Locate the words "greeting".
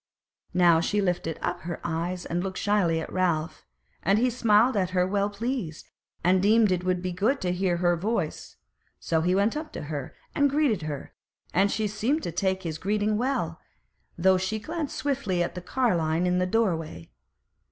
12.79-13.15